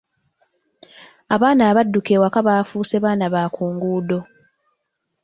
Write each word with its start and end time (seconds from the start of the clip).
Abaana 1.35 1.61
abadduka 1.71 2.09
ewaka 2.17 2.39
bafuuse 2.47 2.95
baana 3.03 3.25
ba 3.33 3.43
ku 3.53 3.63
nguudo. 3.73 4.19